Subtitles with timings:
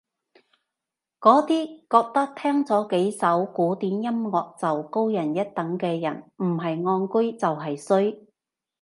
[1.19, 8.25] 嗰啲覺得聽咗幾首古典音樂就高人一等嘅人唔係戇居就係衰